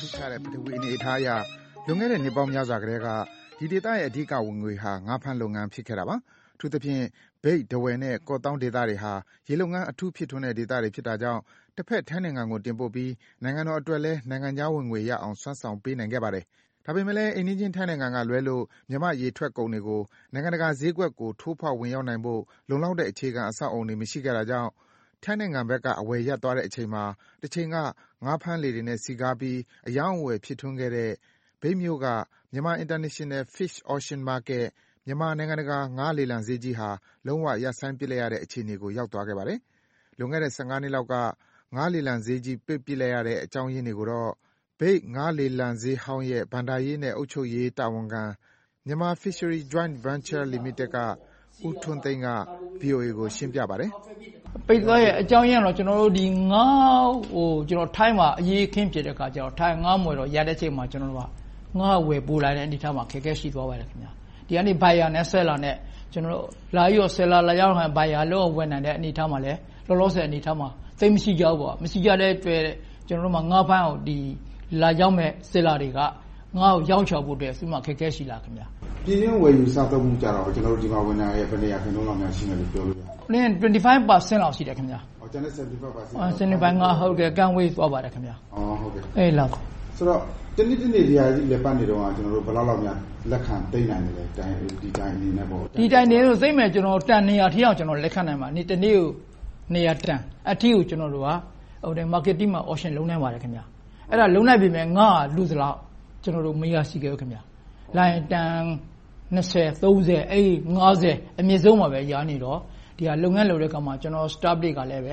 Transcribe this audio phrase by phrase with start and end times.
[0.00, 1.28] ရှုထားတဲ့ ပထဝီအနေအထားအရ
[1.86, 3.08] လွန်ခဲ့တဲ့ နှစ်ပေါင်းများစွာကတည်းက
[3.58, 6.16] ဒီဒေသရဲ့ အဓိကဝင်ငွေဟာ ငါးဖမ်းလုပ်ငန်း ဖြစ်ခဲ့တာပါ။
[6.54, 7.04] အထူးသဖြင့်
[7.42, 9.12] မြိတ်၊ထားဝယ်နဲ့ ကော့သောင်းဒေသတွေဟာ
[9.48, 11.40] ရေလုပ်ငန်း အထူးဖြစ်ထွန်းတဲ့ ဒေသတွေဖြစ်တာကြောင့်
[11.76, 13.12] တဘက် ထိုင်းနိုင်ငံကို တင်ပို့ပြီး
[13.42, 16.44] နိုင်ငံတော်အတွက်လည်း နိုင်ငံခြားဝင်ငွေရအောင် စွမ်းဆောင်ပေးနိုင်ခဲ့ပါတယ်။
[16.84, 20.00] ဒါပေမယ့်လည်း အိမ်နီးချင်း ထိုင်းနိုင်ငံကလွဲလို့ မြန်မာ့ရေထွက်ကုန်တွေကို
[20.32, 24.70] နိုင်ငံတကာဈေးကွက်ကို ထိုးဖောက်ဝင်ရောက်နိုင်ဖို့ လုံလောက်တဲ့ အခြေခံအဆောက်အအုံတွေ မရှိခဲ့တာကြောင့်
[25.24, 27.04] ထိုင်းနိုင်ငံဘက်က အဝယ်ရပ်သွားတဲ့အချိန်မှာ
[27.42, 27.76] တချိန်က
[28.24, 31.12] ငါးဖမ်းလှေတွေနဲ့ စည်ကားပြီး အရောင်းအဝယ် ဖြစ်ထွန်းခဲ့တဲ့
[31.62, 32.08] မြိတ်မြို့က
[32.52, 34.64] Myanmar International Fish Auction Market
[35.06, 36.90] မြန်မာ နိုင်ငံတကာ ငါးလေလံဈေးကြီးဟာ
[37.26, 39.58] လုံးဝ ရပ်ဆိုင်းပစ်လိုက်ရတဲ့ အခြေအနေကို ရောက်သွားခဲ့ပါတယ်။
[40.18, 41.14] လွန်ခဲ့တဲ့ ၁၅ နှစ်လောက်က
[41.76, 44.32] ငါးလေလံဈေးကြီး ပိတ်ပစ်လိုက်ရတဲ့ အကြောင်းရင်းတွေကိုတော့
[44.80, 48.24] မြိတ်ငါးလေလံဈေးဟောင်းရဲ့ ဘဏ္ဍာရေးနဲ့ အုပ်ချုပ်ရေးတာဝန်ခံ
[48.86, 50.96] Myanmar Fishery Joint Venture Limited က
[51.66, 52.26] ဦးထွန်းသိန်းက
[52.80, 53.90] ဗွီအိုအေကို ရှင်းပြပါတယ်။
[54.66, 56.08] “ပိတ်သွားတဲ့အကြောင်းရင်းကတော့ ငါး
[57.36, 57.50] ကို
[57.96, 61.22] ထိုင်းမှာ အရေးအခင်းဖြစ်တဲ့အခါကျတော့ ထိုင်းငါးမဝယ်တော့ရပ်တဲ့အချိန်မှာ ကျနော်တို့က
[61.78, 64.08] ငါးဝယ်ပို့လာတဲ့ အနေအထားမှာ အခက်အခဲ ရှိသွားပါတယ်ခင်ဗျ။
[64.46, 65.76] ဒီကနေ Buyer နဲ့ Seller နဲ့
[66.76, 69.58] လာပြီးတော့ Seller လာရောက်တဲ့အခါ Buyer လုံးဝဝယ်နိုင်တဲ့ အနေအထားမှာလည်း
[69.88, 70.68] လောလောဆယ် အနေအထားမှာ
[71.00, 72.62] သိပ်မရှိကြဘူးပေါ့။မရှိကြတဲ့အတွက်
[73.08, 74.20] ကျနော်တို့မှာ ငါးဖမ်းကို
[74.82, 78.64] လာရောင်းမယ့် Seller တွေက ငါးကို ရောင်းချဖို့အတွက် အခက်အခဲ ရှိလာတယ်ခင်ဗျ။
[79.04, 84.96] ပြည်တွင်းဝယ်ယူစားသုံးမှုကျတော့ကျနော်တို့ဒီမှာဝင်တာရဲ့ဘယ်နှစ်ရာခိုင်နှုန်းလောက်များရှိမယ်လို့ပြောလို့ရမလဲ။25%လောက်ရှိတယ်ခင်ဗျ။
[85.32, 88.32] ကျန်တဲ့75%ကကန့်ဝေးသွားပါတယ်ခင်ဗျ။
[89.16, 89.50] အဲဒီလောက်။
[89.96, 90.20] ဆိုတော့
[90.56, 92.96] တနေ့တနေ့ဒီဟာကြီးလည်ပတ်နေတုန်းကကျနော်တို့ဘယ်လောက်လောက်များ
[93.30, 94.24] လက်ခံသိမ်းနိုင်သလဲ
[94.82, 99.08] ဒီတိုင်အနေနဲ့ပေါ့။ဒီတိုင်အနေနဲ့သိမ်းမယ်တန်၂၀၀အထိအောင်လက်ခံနိုင်ပါတယ်။တနေ့ကို
[99.74, 100.20] ၂၀၀တန်
[100.50, 101.30] အထိကိုကျနော်တို့က
[102.14, 103.60] Marketing မှာ Auction လုပ်နိုင်ပါတယ်ခင်ဗျ။
[104.10, 105.76] အဲဒါလုပ်နိုင်ပေမယ့်ငါးကလုသလောက်
[106.22, 107.38] ကျနော်တို့မရရှိခဲ့ဘူးခင်ဗျ။
[107.96, 108.62] လာရင်တန်
[109.34, 110.10] ၂၀၊၃၀၊
[110.76, 112.58] ၅၀အမြင့်ဆုံးမှာပဲရနေတော့
[112.96, 115.04] ဒီဟာလုပ်ငန်းလုပ်တဲ့အခါမှာကျနော် Staff တွေကလည်း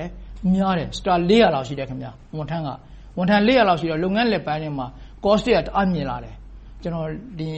[0.52, 2.68] များတယ် Staff ၄၀၀လောက်ရှိတယ်ခင်ဗျဝန်ထမ်းက
[3.18, 4.86] ဝန်ထမ်း၄၀၀လောက်ရှိတော့လုပ်ငန်းလည်ပိုင်းတွေမှာ
[5.24, 6.34] Cost တွေကတအားမြင့်လာတယ်
[6.82, 7.06] ကျနော်
[7.38, 7.48] ဒီ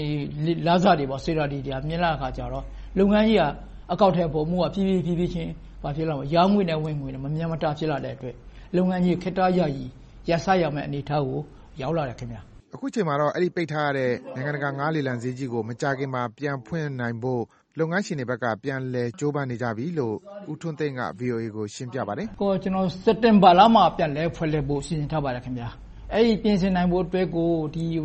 [0.66, 2.64] လစာတွေပေါ့ Salary တွေကမြင့်လာတဲ့အခါကျတော့
[2.98, 3.44] လုပ်ငန်းကြီးက
[3.92, 5.50] အကောင့်ထဲပေါ်မှုကဖြည်းဖြည်းဖြည်းဖြည်းချင်း
[5.82, 8.34] ဘာဖြစ်လာမလဲရောင်းငွေနဲ့ဝင်ငွေနဲ့မမျှမတဖြစ်လာတဲ့အတွက်
[8.76, 9.84] လုပ်ငန်းကြီးခေတ္တယာယီ
[10.28, 11.40] ရပ်ဆိုင်းရမယ့်အနေအထားကို
[11.80, 17.42] ရောက်လာတယ်ခင်ဗျ အခုချိန်မှာတော့ အဲဒီ ပိတ်ထားရတဲ့ နိုင်ငံတကာ ငါးလေလံဈေးကြီးကို မကြာခင်မှာ ပြန်ဖွင့်နိုင်ဖို့
[17.78, 20.14] လုပ်ငန်းရှင်တွေဘက်က ပြန်လည် ကြိုးပမ်းနေကြပြီလို့
[20.50, 22.26] ဦးထွန်းသိန်းက ဗွီအိုအေကို ရှင်းပြပါတယ်။
[22.62, 25.64] ကျနော် စက်တင်ဘာလမှာ ပြန်လည်ဖွင့်လှစ်ဖို့ စီစဉ်ထားပါတယ်ခင်ဗျ။
[26.14, 27.48] အဲဒီ ပြင်ဆင်နိုင်ဖို့အတွက်ကို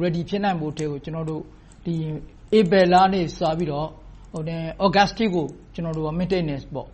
[0.01, 3.87] Ready ဖြစ်နိုင်ဖို့အတွက်ကို ကျနော်တို့ ဧပြီလကနေ စပြီးတော့
[4.33, 6.87] သြဂတ်အထိကိုကျနော်တို့က Maintenance ပေါ့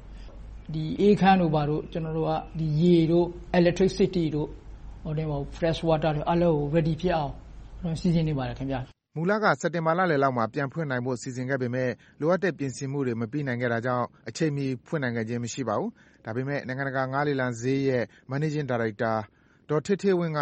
[1.02, 1.82] အေးခန်းတို့ဘာတို့
[2.82, 3.28] ရေတို့
[3.60, 4.50] Electricity တို့
[5.58, 7.34] Fresh water တို့ အားလုံးကို Ready ဖြစ်အောင်
[8.02, 8.76] စီစဉ်နေပါတယ်ခင်ဗျ
[9.16, 15.90] မူလက စက်တင်ဘာလလယ်လောက်မှာ ပြန်ဖွင့်နိုင်ဖို့ စီစဉ်ခဲ့ပေမယ့် လိုအပ်တဲ့ပြင်ဆင်မှုတွေ မပြီးနိုင်ခဲ့တာကြောင့် အချိန်မီ ဖွင့်နိုင်ခဲ့ခြင်း မရှိပါဘူး။
[16.26, 19.14] ဒါပေမယ့် နိုင်ငံတကာ ငါးလေလံဈေးရဲ့မန်နေဂျင်းဒါရိုက်တာ
[19.70, 20.42] ဒေါ်ဌေးဌေးဝင်းက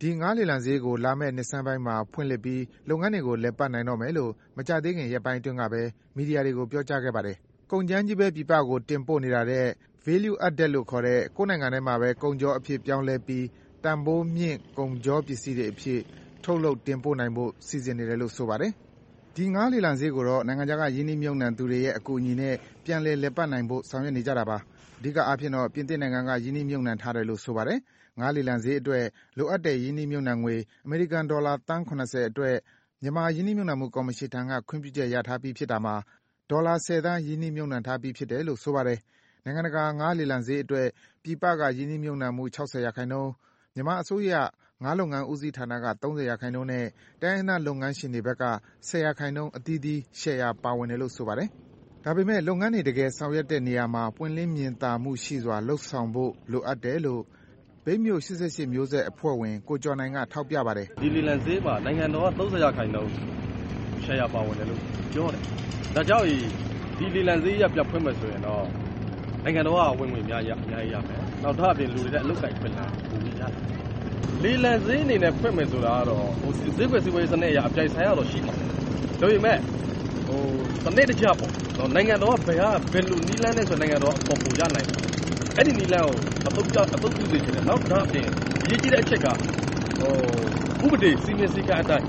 [0.00, 5.82] ဒီ ငါးလေလံဈေးကို လာမယ့် နှစ်ဆန်းပိုင်းမှာ ဖွင့်လှစ်ပြီး လုပ်ငန်းတွေကို လည်ပတ်နိုင်တော့မယ်လို့ မကြာသေးခင် ရက်ပိုင်းအတွင်းကပဲ
[6.16, 7.36] မီဒီယာတွေကို ပြောကြားခဲ့ပါတယ်။
[7.70, 9.68] ကုန်ကြမ်းချည်းပဲ ပြည်ပကို တင်ပို့နေတာထက်
[10.04, 13.44] Value Added လို့ခေါ်တဲ့ ကိုယ့်နိုင်ငံထဲမှာပဲ ကုန်ချောအဖြစ် ပြောင်းလဲပြီး
[13.84, 16.00] တန်ဖိုးမြင့် ကုန်ချောပစ္စည်းတွေအဖြစ်
[16.46, 18.72] ထုတ်လုပ် တင်ပို့နိုင်ဖို့ စီစဉ်နေတယ်လို့ ဆိုပါတယ်။
[19.36, 24.58] ဒီငါးလေလံဈေးကိုတော့ နိုင်ငံခြားက ရင်းနှီးမြှုပ်နှံသူတွေရဲ့ အကူအညီနဲ့ ပြန်လည် လည်ပတ်နိုင်ဖို့ ဆောင်ရွက်နေကြတာပါ။
[24.98, 27.78] အဓိကအားဖြင့်တော့ ပြင်သစ်နိုင်ငံက ရင်းနှီးမြှုပ်နှံထားတယ်လို့ ဆိုပါတယ်။
[28.20, 29.04] ငါးလေလံဈေးအတွက်
[29.38, 32.56] လိုအပ်တဲ့ ရင်းနှီးမြှုပ်နှံငွေ အမေရိကန်ဒေါ်လာ သန်း ၇၀ အတွက်
[33.02, 35.94] မြန်မာ ရင်းနှီးမြှုပ်နှံမှုကော်မရှင်ထံက ခွင့်ပြုချက်ရထားပြီးဖြစ်တာမှာ
[36.50, 38.98] ဒေါ်လာ ၁၀ သန်း ရင်းနှီးမြှုပ်နှံထားပြီးဖြစ်တယ်လို့ ဆိုပါတယ်။
[39.44, 40.86] နိုင်ငံတကာ ငါးလေလံဈေးအတွက်
[41.22, 43.30] ပြည်ပက ရင်းနှီးမြှုပ်နှံမှု ၆၀ ရာခိုင်နှုန်း၊
[43.74, 44.32] မြန်မာအစိုးရ
[44.84, 46.86] ငါးလုပ်ငန်းဦးစီးဌာနက ၃၀ ရာခိုင်နှုန်းနဲ့
[47.22, 51.48] တိုင်းရင်းသားလုပ်ငန်းရှင်တွေဘက်က ၁၀ ရာခိုင်နှုန်း အသီးသီး ရှယ်ယာ ပါဝင်တယ်လို့ ဆိုပါတယ်။
[52.04, 57.22] ဒါပေမယ့် လုပ်ငန်းတွေ တကယ်ဆောင်ရွက်တဲ့နေရာမှာ ပွင့်လင်းမြင်သာမှုရှိစွာ လုပ်ဆောင်ဖို့ လိုအပ်တယ်လို့
[57.84, 63.10] မြိတ်မြို့ ၈၈ မျိုးဆက်အဖွဲ့ဝင် ကိုကျော်နိုင်က ထောက်ပြပါတယ်။ဒီလေလံဈေးမှာ နိုင်ငံတော်က ၃၀ ရာခိုင်နှုန်း
[64.04, 64.80] ရှယ်ယာပါဝင်တယ်လို့
[65.12, 65.42] ပြောတယ်။
[65.94, 66.26] ဒါကြောင့်
[66.98, 68.64] ဒီလေလံဈေးပြန်ဖွင့်မယ်ဆိုရင်တော့
[69.44, 73.52] နိုင်ငံတော်က ဝင်ငွေအများကြီးရမယ်။နောက် ဒါ့အပြင် လူတွေလည်း အလုပ်အကိုင် အခွင့်အလမ်း ပိုပြီးရတယ်။
[74.44, 76.26] လေလံဈေးအနေနဲ့ဖွင့်မယ်ဆိုတာကတော့
[76.76, 78.54] ဈေးကွက်စီးပွားရေးစနစ်အရအပြိုင်ဆိုင်ကတော့ရှိမှာ။
[79.20, 79.58] ဒါပေမဲ့
[80.84, 84.98] စနစ်တကျပေါ့နိုင်ငံတော်ကဘယ်လိုနည်းလမ်းနဲ့ဆိုနိုင်ငံတော်ကအပေါ်ပိုရနိုင်တယ်။
[85.58, 86.66] အဲဒီနည်းလမ်းကိုအသုံး
[87.16, 88.26] ပြုစေချင်တယ်။နောက်ဒါ့အပြင်
[88.62, 89.26] အရေးကြီးတဲ့အချက်က
[90.84, 92.06] ဥပဒေစည်းမျဉ်းစည်းကမ်းအတိုင်း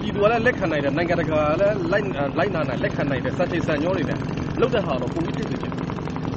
[0.00, 4.18] ပြည်သူကလည်းလက်ခံနိုင်တယ်နိုင်ငံတကာကလည်းလိုက်နာနိုင်လက်ခံနိုင်တဲ့စံချိန်စံညွှန်းတွေနဲ့
[4.60, 5.84] လုပ်တဲ့ဟာတော့ပိုပြီးဖြစ်စေချင်တယ်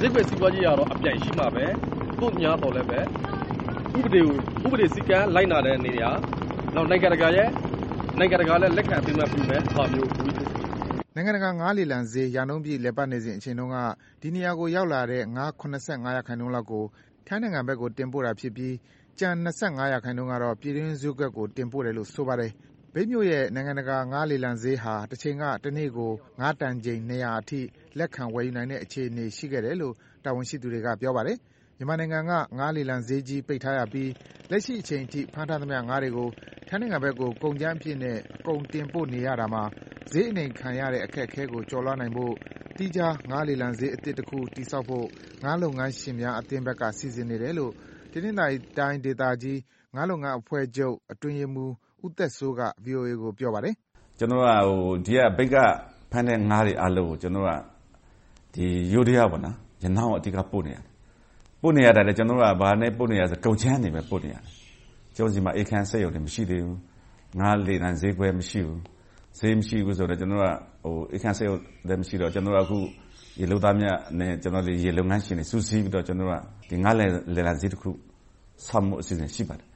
[0.00, 1.64] ဈေးကွက်စီးပွားရေးကတော့အပြိုင်ရှိမှာပဲ
[2.20, 3.00] သို့များတော့လည်းပဲ
[4.00, 4.36] ဥပဒေကို
[4.66, 6.10] ဥပဒေစည်းကမ်းလိုက်နာတဲ့နေရာ
[6.74, 7.48] နောက်နိုင်ငံတကာရဲ့
[8.18, 10.60] နိုင်ငံတကာလည်းလက်ခံအသိအမှတ်ပြုမယ်ဟာမျိုးပိုပြီးဖြစ်စေ
[11.14, 13.76] နိုင်ငံတကာငါးလေလံဈေး ရာနှုန်းပြည့်လည်ပတ်နေစဉ်အချိန်တုန်းက
[14.22, 15.64] ဒီနေရာကိုရောက်လာတဲ့ ငါး ၇
[16.04, 16.84] ၅ရာခိုင်နှုန်းလောက်ကို
[17.26, 18.74] ထိုင်းနိုင်ငံဘက်ကို တင်ပို့တာဖြစ်ပြီး
[19.18, 19.48] ကျကျန် ၂
[19.78, 22.52] ၅ရာခိုင်နှုန်းကတော့ ပြည်တွင်းဈေးကွက်ကို တင်ပို့တယ်လို့ ဆိုပါတယ်။
[22.94, 27.60] မြိတ်မြို့ရဲ့ နိုင်ငံတကာ ငါးလေလံဈေးဟာ တချိန်က တနေ့ကို ငါးတန်ချိန် ၂၀၀ အထိ
[27.98, 29.94] လက်ခံ ဝယ်ယူနိုင်တဲ့အခြေအနေ ရှိခဲ့တယ်လို့
[30.24, 31.38] တာဝန်ရှိသူတွေက ပြောပါတယ်။
[31.80, 34.10] မြန်မာနိုင်ငံက ငါးလေလံဈေးကြီး ပိတ်ထားရပြီး
[34.50, 36.28] လက်ရှိအချိန်ထိ ဖမ်းထားသမျှ ငါးတွေကို
[36.68, 39.62] ထိုင်းနိုင်ငံဘက်ကို ကုန်ကြမ်းအဖြစ်နဲ့ အကုန်တင်ပို့နေရတာမှာ
[40.12, 42.32] ဈေးအနှိမ်ခံရတဲ့ အခက်အခဲကို ကျော်လွှားနိုင်ဖို့
[42.76, 45.06] သီးခြား ငါးလေလံဈေးအသစ်တခု တည်ဆောက်ဖို့
[45.44, 47.72] ငါးလုပ်ငန်းရှင်များအသင်းဘက်က စီစဉ်နေတယ်လို့
[48.12, 49.58] တနင်္သာရီတိုင်းဒေသကြီး
[49.96, 51.72] ငါးလုပ်ငန်းအဖွဲ့ချုပ် အတွင်းရေးမှူး
[52.04, 53.74] ဦးသက်စိုးက ဗွီအိုအေကို ပြောပါတယ်။
[54.18, 55.56] “ကျနော်တို့က ဒီကမြိတ်က
[56.10, 57.58] ဖမ်းတဲ့ငါးတွေအားလုံးကိုကျနော်တို့
[58.54, 58.58] က
[58.92, 60.84] ယိုးဒယားပေါ့နော်ရနောင်းကို အဓိက ပို့နေရတယ်။
[61.62, 64.42] ပို့နေရတာလည်းကျနော်တို့ကဘာနဲ့ပို့နေရလဲဆိုတော့ကုန်ကြမ်းတွေပဲပို့နေရတယ်။
[65.16, 66.76] ကျနော်တို့ဆီမှာအေးခန်းစက်ရုံတွေမရှိသေးဘူး။
[67.40, 68.78] ငါးလေလံဈေးကွက်မရှိဘူး။
[69.38, 70.52] ဈေးမရှိဘူးဆိုတော့ကျနော်တို့က
[71.12, 71.56] အေးခန်းစက်ရုံ
[71.88, 72.78] လည်းမရှိတော့ကျနော်တို့ကအခု
[73.40, 74.32] ရေလုပ်သားများနဲ့
[74.84, 76.04] ရေလုပ်ငန်းရှင်တွေစုစည်းပြီးတော့
[76.84, 77.90] ငါးလေလံဈေးတခု
[78.66, 79.66] ဆောက်ဖို့အစီအစဉ်ရှိပါတယ်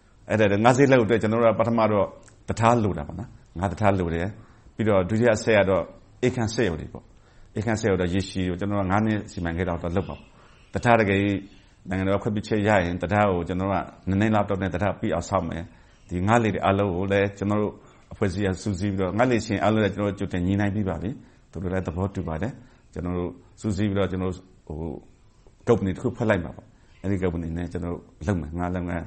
[0.65, 2.07] ။ငါးဈေးလုပ်ဖို့အတွက်ကျနော်တို့ကပထမတော့
[2.49, 3.17] တံထားလိုတာပေါ့။
[3.61, 4.27] ငါးတံထားလိုတယ်။
[4.75, 5.83] ပြီးတော့ဒုတိယအဆင့်ကတော့
[6.23, 7.05] အေးခန်းစက်ရုံတွေပေါ့။
[7.55, 10.21] အေးခန်းစက်ရုံတော့ရေရှည်ကျနော်တို့ကငါးနှစ်စီမံကိန်းလောက်တော့လုပ်မှာပေါ့။
[10.73, 11.39] တံထားတကယ်လို့
[11.89, 13.83] နိုင်ငံတော်ကခွင့်ပြုချက်ရရင်တံထားကိုကျနော်တို့
[14.13, 15.63] ကနှစ်လောက်တော့တံထားပြီးအောင်ဆောက်မယ်။
[16.29, 17.73] ငါးလှေတွေအားလုံးကိုလည်းကျနော်တို့
[18.13, 21.11] အဖွဲ့အစည်းကစုစည်းပြီးတော့ငါးလှေရှင်အားလုံးနဲ့ကြိုတင်ညှိနှိုင်းပြီးပါပြီ။
[21.51, 22.53] သူတို့လည်းသဘောတူပါတယ်။
[22.95, 24.17] ကျနော်တို့စုစည်းပြီးတော့ကု
[25.75, 26.67] မ္ပဏီတခုဖွဲ့လိုက်မှာပေါ့။
[27.03, 29.05] အဲဒီကုမ္ပဏီနဲ့ကျနော်တို့လုပ်မယ်။ငါးလုပ်ငန်း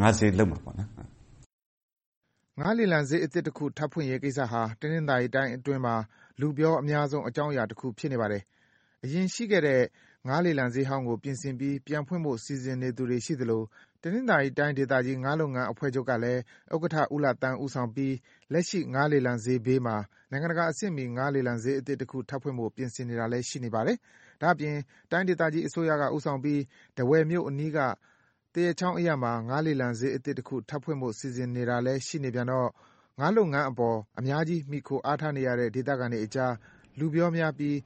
[0.00, 0.74] ငါးဈေးလုပ်မှာပေါ့။”
[2.60, 5.94] ငါးလေလံဈေးအသစ်တခုထပ်ဖွင့်ရေးကိစ္စဟာတနင်္သာရီတိုင်းအတွင်းမှာ
[6.40, 8.42] လူပြောအများဆုံးအကြောင်းအရာတခုဖြစ်နေပါတယ်။
[9.04, 9.80] အရင်ရှိခဲ့တဲ့
[10.28, 13.62] ငါးလေလံဈေးဟောင်းကို ပြင်ဆင်ပြီး ပြန်ဖွင့်ဖို့ စီစဉ်နေသူတွေ ရှိသလို
[14.02, 16.40] တနင်္သာရီတိုင်းဒေသကြီး ငါးလုပ်ငန်းအဖွဲ့ချုပ်ကလည်း
[16.74, 18.14] ဥက္ကဋ္ဌ ဦးလှသန်း ဦးဆောင်ပြီး
[18.52, 19.96] လက်ရှိ ငါးလေလံဈေးဘေးမှာ
[20.30, 23.96] နိုင်ငံတကာအဆင့်မီ ငါးလေလံဈေးအသစ်တခု ထပ်ဖွင့်ဖို့ ပြင်ဆင်နေတာလည်း ရှိနေပါတယ်။
[24.42, 24.76] ဒါ့အပြင်
[25.10, 26.60] တိုင်းဒေသကြီးအစိုးရက ဦးဆောင်ပြီး
[26.96, 27.78] ထားဝယ်မြို့အနီးက
[28.52, 32.68] သရက်ချောင်းအရပ်မှာ ငါးလေလံဈေးအသစ်တခု ထပ်ဖွင့်ဖို့ စီစဉ်နေတာလည်း ရှိနေပြန်တော့
[33.20, 36.54] ငါးလုပ်ငန်းအပေါ် အများကြီး မှီခိုအားထားနေရတဲ့ ဒေသခံတွေအကြား
[36.98, 37.76] လူပြောများပြီး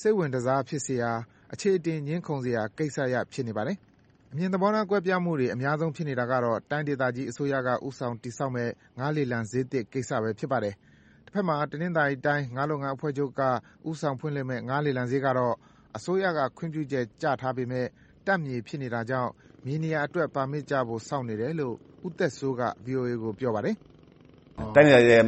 [0.00, 1.12] စိတ်ဝင်တစားဖြစ်စရာ၊
[1.52, 3.76] အခြေအတင် ငြင်းခုံစရာ ကိစ္စရပ်ဖြစ်နေပါတယ်။
[4.32, 10.74] အမြင်သဘောထား ကွဲပြားမှုတွေ အများဆုံးဖြစ်နေတာကတော့ တိုင်းဒေသကြီးအစိုးရက ဦးဆောင်တည်ဆောက်မယ့် ငါးလေလံဈေးသစ်ကိစ္စပဲ ဖြစ်ပါတယ်။
[11.26, 13.42] တဘက်မှာ တနင်္သာရီတိုင်း ငါးလုပ်ငန်းအဖွဲ့ချုပ်က
[13.88, 15.54] ဦးဆောင်ဖွင့်လှစ်မယ့် ငါးလေလံဈေးကတော့
[15.96, 17.88] အစိုးရက ခွင့်ပြုချက်ကျထားပေမယ့်
[18.26, 19.30] တပ်မြေဖြစ်နေတာကြောင့်
[19.66, 21.74] မြေနေရာအတွက် ပါမစ်ကျဖို့ စောင့်နေတယ်လို့
[22.06, 23.74] ဦးသက်စိုးက ဗွီအိုအေကို ပြောပါတယ်။
[24.74, 25.20] တိုင်းဒေသကြီး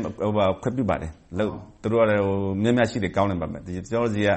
[0.62, 1.10] ခွင့်ပြုပါတယ်။
[1.82, 2.04] သူတို့က
[2.62, 3.38] များများရှိလေ ကောင်းတယ်
[3.88, 4.30] ကျနော်တို့ဆီက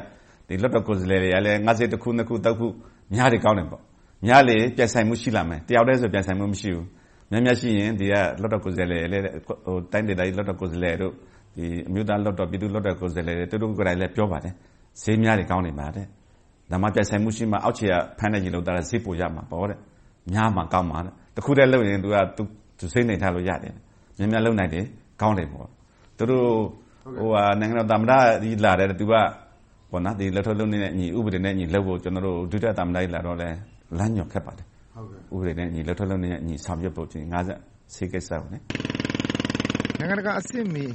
[0.61, 2.67] လွှတ်တော်ကိုယ်စားလှယ်တွေကလည်းငါးဈေးတစ်ခု၊နှစ်ခု၊သုံးခု
[3.13, 3.81] များလေကောင်းတယ်ပေါ့။
[4.25, 6.85] များလေပြိုင်ဆိုင်မှုရှိလာမယ်။တယောက်တည်းဆိုပြိုင်ဆိုင်မှုမရှိဘူး။
[7.31, 9.19] များများရှိရင်ဒီကလွှတ်တော်ကိုယ်စားလှယ်တွေ
[9.91, 11.13] တိုင်းဒေသကြီးလွှတ်တော်ကိုယ်စားလှယ်တို့
[11.88, 14.53] အမျိုးသားလွှတ်တော်၊ပြည်သူ့လွှတ်တော်ကိုယ်စားလှယ်တွေသူတို့ကိုယ်တိုင်လည်းပြောပါတယ်။
[15.01, 15.71] ဈေးများလေကောင်းလေ
[16.71, 19.65] ဒါမှပြိုင်ဆိုင်မှုရှိမှအောက်ခြေကဖမ်းတဲ့ရေလုပ်သားကဈေးပိုရမှာပေါ့။
[20.33, 20.99] များမှကောင်းမှာ။
[21.35, 22.15] တခုတည်းလုပ်ရင်သူက
[22.93, 23.73] ဈေးနှိမ်ထားလို့ရတယ်။
[24.17, 24.85] များများလုပ်နိုင်တယ်
[25.21, 25.67] ကောင်းတယ်ပေါ့။
[26.17, 26.47] သူတို့
[27.59, 28.11] နိုင်ငံတော်သမ္မတ
[28.43, 29.13] ကြီးလာတယ်သူက
[30.35, 33.57] လုပ်ထုံးလုပ်နည်းနဲ့အညီဥပဒေနဲ့အညီလုပ်ဖို့ဒုတိယသမ္မတကြီးလာတော့လည်း
[33.97, 34.65] လမ်းညွှန်ခက်ပါတယ်။
[35.35, 38.31] ဥပဒေနဲ့အညီလုပ်ထုံးလုပ်နည်းနဲ့အညီဆောင်ရွက်ဖို့ဈေးကိစ္စ။
[39.99, 40.85] နိုင်ငံတကာအဆင့်မီ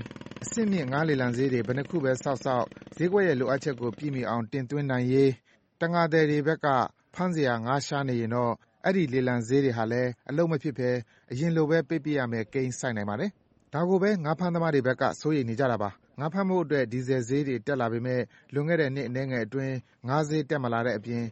[0.45, 2.67] အဆင့်မြင့်ငါးလေလံဈေးတွေဘယ်နှစ်ခုပဲဆောက်ဆောက်
[2.97, 5.33] ဈေးကွက်ရဲ့လိုအပ်ချက်ကိုပြည့်မီအောင်တင်သွင်းနိုင်ရေး
[5.81, 6.67] တံငါသည်တွေဘက်က
[7.15, 8.53] ဖမ်းစရာငါးရှားနေရင်တော့
[8.85, 10.91] အဲဒီလေလံဈေးတွေဟာလည်းအလုပ်မဖြစ်ဘဲ
[11.31, 13.31] အရင်လိုပဲပေးပြရမယ့်ကိန်းဆိုက်နိုင်ပါတယ်။
[13.73, 18.23] ဒါကိုပဲငါးဖမ်းသမားတွေဘက်ကစိုးရိမ်နေကြတာပါ။ ငါးဖမ်းဖို့အတွက် ဒီဇယ်ဈေးတွေ တက်လာပေမယ့်
[18.55, 19.75] လွန်ခဲ့တဲ့ နှစ်အနည်းငယ်အတွင်း
[20.09, 21.25] ငါးဈေး တက်မလာတဲ့အပြင်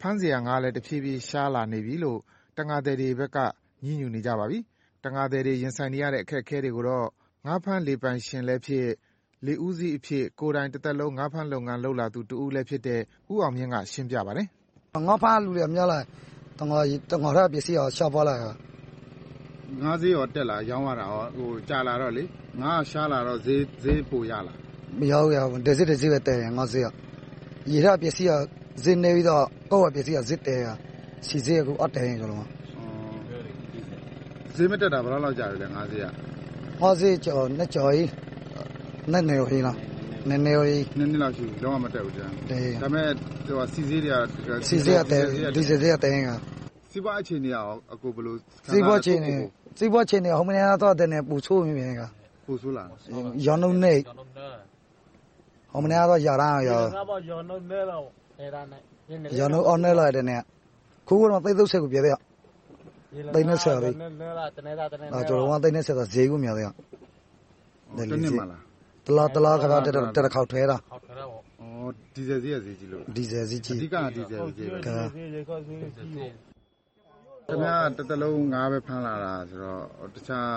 [0.00, 2.20] ဖမ်းစရာငါးလည်း တဖြည်းဖြည်း ရှားလာနေပြီလို့
[2.58, 3.38] တံငါသည်တွေဘက်က
[3.84, 4.58] ညည်းညူနေကြပါပြီ။
[5.04, 7.06] တံငါသည်တွေ ရင်ဆိုင်နေရတဲ့ အခက်အခဲတွေကိုတော့
[7.46, 8.86] ငါးဖမ်းလှေပိုင်ရှင်လည်းဖြစ်၊
[9.44, 13.00] လှေဦးစီးအဖြစ် ကိုယ်တိုင် တသက်လုံး ငါးဖမ်းလုပ်ငန်း လုပ်လာသူတဦးလည်းဖြစ်တဲ့
[13.32, 14.46] ဦးအောင်မြင့်က ရှင်းပြပါတယ်။
[15.06, 16.06] ငါးဖမ်းတဲ့လူတွေကများလာရင်
[16.58, 18.54] တံငါထဲကပစ္စည်းရှားပါးလာတယ်။
[19.80, 21.06] ငါးဈေးတက်လာရောင်းရတာ
[21.68, 22.12] ကြာလာတော့
[22.60, 24.56] ငါးရှားလာတော့ဈေးပိုရလား။
[24.98, 26.88] မရဘူး။တစည်တစည်ပဲတက်တယ်ငါးဈေးက။
[27.70, 28.32] ရေထဲကပစ္စည်းက
[28.84, 30.60] ဈေးနည်းပြီးတော့ကိုယ့်ဟာပစ္စည်းကဈေးတက်တယ်။
[31.26, 32.28] ဆီဈေးကအခုအတက်နေတယ်။
[34.56, 36.06] ဈေးမတက်တာဘယ်လောက်လောက်ကြာပြီလဲငါးဈေးက။
[36.80, 37.14] ငါးဈေး
[37.56, 38.02] နှစ်ကျော်ပြီ။
[39.10, 39.76] နှစ်နှစ်ပြီလား။
[40.28, 43.08] နှစ်နှစ်ပြီ။နှစ်နှစ်လောက်ရှိပြီလုံးဝမတက်ဘူး။ဒါပေမဲ့
[43.72, 45.24] ဆီဈေးတွေကဆီဈေးကတက်
[45.56, 46.36] ဒီဈေးကတက်နေတာ။
[46.90, 48.36] စီးပွားအခြေအနေကရောအကိုဘယ်လို
[48.72, 49.34] စီးပွားအခြေအနေ
[49.78, 52.02] စီးပွားအခြေအနေဟိုမနေ့ကတော့တဲ့နဲ့ပူဆိုးမြင်မြင်က
[52.46, 52.86] ပိုဆိုးလား
[53.46, 53.94] ရောင်းနေ
[55.72, 56.80] ဟိုမနေ့ကတော့ရာရရော
[57.28, 58.04] ရောင်းနေတော့
[58.40, 58.80] နေတာနဲ့
[59.38, 60.40] ရောင်းအောင်နေလာတဲ့နဲ့
[61.08, 62.16] ခုကတော့သိသုတ်ဆက်ကိုပြတဲ့
[63.34, 66.68] တိတ်နေဆက်ပြီနေတာတနေတာတနေတာအာကျွန်တော်ကတိတ်နေဆက်ဆိုဈေးကိုမြင်တဲ့
[68.10, 68.60] တနေ့မှလား
[69.06, 76.51] တလားတလားကတော့တက်တက်ခေါက်ထွဲတာခေါက်ထွဲတာပေါ့ဩဒီဇယ်ဈေးဈေးကြီးလို့ဒီဇယ်ဈေးကြီးအဓိကဒီဇယ်ဈေးပဲ
[77.46, 80.50] ခင်ဗျားတစ်သလုံးငါးပဲဖမ်းလာတာဆိုတော့တခြား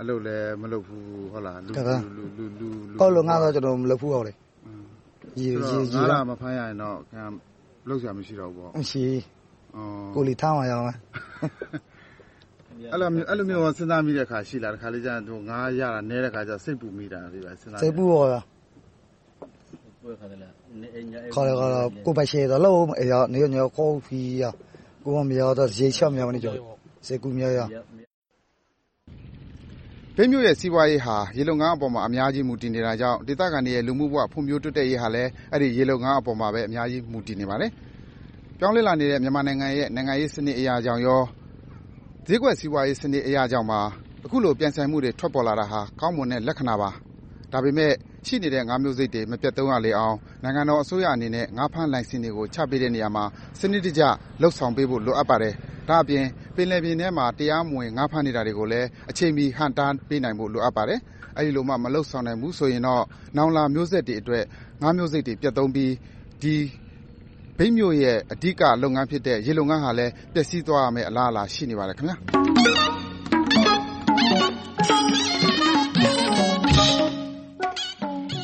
[0.00, 1.72] အလုပ်လည်းမလုပ်ဘူးဟုတ်လားလူ
[2.16, 4.32] လူလူလူလူကောက်လို့ငါတော့ကျွန်တော်မလုပ်ဘူးဟုတ်လေ
[5.40, 7.32] ရေရေဆိုရေတော့ငါးလာမဖမ်းရရင်တော့ခင်ဗျား
[7.88, 9.04] လုပ်စရာမရှိတော့ဘူးပေါ့မရှိ
[9.76, 10.86] အော်ကိုလီထားမှရအောင်
[12.92, 18.42] အဲ့လိုမျိုးအဲ့လိုမျိုးစဉ်းစားမိတဲ့ခါရှိလားတစ်ခါလေးကျရင်သူငါးရတာနဲတဲ့ခါကျစိတ်ပူမိတာဒီပဲစဉ်းစားစိတ်ပူရော
[20.20, 20.52] ခေါ်တယ်လား
[20.94, 21.70] အိမ်ညာခေါ်ရခေါ်
[22.06, 24.44] ကိုပဲရှေတော့လို့အေးရနေညကောဖီရ
[25.04, 26.48] ကိုမရတော့ရေချောက်မြောင်းနေကြ
[27.06, 27.58] စိတ်ကူမြောရ
[30.16, 37.70] ဘိမြို့ရဲ့စီးပွားရေးဟာရေလုံငန်းအပေါ်မှာအများကြီးမူတည်နေတာကြောင့်ဒေသခံတွေရဲ့လူမှုဘဝဖွံ့ဖြိုးတိုးတက်ရေးဟာလည်းအဲ့ဒီရေလုံငန်းအပေါ်မှာပဲအများကြီးမူတည်နေပါတယ်။
[38.58, 41.22] ပြောင်းလဲလာနေတဲ့မြန်မာနိုင်ငံရဲ့နိုင်ငံရေးစနစ်အရာကြောင့်ရော
[42.26, 43.80] ဈေးကွက်စီးပွားရေးစနစ်အရာကြောင့်မှာ
[44.24, 46.90] အခုလိုပြန်ဆိုင်မှုတွေထွက်ပေါ်လာတာဟာကောင်းမွန်တဲ့လက္ခဏာပါ။
[47.52, 47.92] ဒါပေမဲ့
[48.26, 53.24] ရှိနေတဲ့ ငါးမျိုးစိတ်တွေ မပြတ်သုံးရလေအောင် နိုင်ငံတော်အစိုးရအနေနဲ့ ငါးဖမ်းလိုင်စင်တွေကို ချပေးတဲ့နေရာမှာ
[53.60, 54.02] စနစ်တကျ
[54.40, 55.54] လှုပ်ဆောင်ပေးဖို့ လိုအပ်ပါတယ်။
[55.88, 56.24] ဒါ့အပြင်
[56.54, 61.00] ပင်လယ်ပြင်ထဲမှာ တရားမဝင် ငါးဖမ်းနေတာတွေကိုလည်း အချိန်မီ ဟန့်တားပေးနိုင်ဖို့ လိုအပ်ပါတယ်။
[61.36, 63.02] အဲဒီလိုမှ မလှုပ်ဆောင်နိုင်ဘူးဆိုရင်တော့
[63.36, 64.44] နောင်လာမျိုးဆက်တွေအတွက်
[64.82, 65.92] ငါးမျိုးစိတ်တွေပြတ်သုံးပြီး
[66.42, 66.54] ဒီ
[67.58, 72.16] ဘိတ်မြို့ရဲ့ အဓိကလုပ်ငန်းဖြစ်တဲ့ ရေလုပ်ငန်းဟာလည်း ပျက်စီးသွားရမယ့် အလားအလာ ရှိနေပါတယ်ခင်ဗျာ။